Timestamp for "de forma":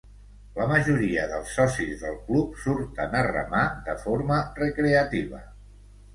3.91-4.41